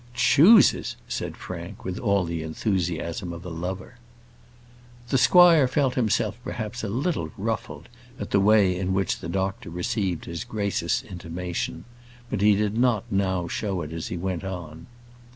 [0.15, 3.99] "Chooses!" said Frank, with all the enthusiasm of a lover.
[5.09, 7.87] The squire felt himself perhaps a little ruffled
[8.19, 11.85] at the way in which the doctor received his gracious intimation;
[12.31, 14.87] but he did now show it as he went on.